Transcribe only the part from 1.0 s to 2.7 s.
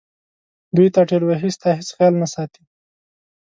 ټېل وهي ستا هیڅ خیال نه ساتي.